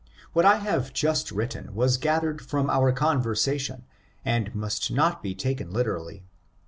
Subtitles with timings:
[0.33, 3.83] What I have just written was gathered from our conversation,
[4.25, 6.23] and must not be taken literally.